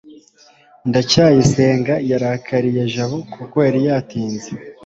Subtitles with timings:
[0.89, 4.49] ndacyayisenga yarakariye jabo kuko yari yatinze